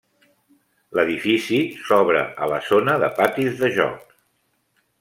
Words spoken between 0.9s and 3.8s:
L'edifici s'obre a la zona de patis de